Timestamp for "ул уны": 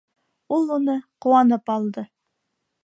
0.57-0.95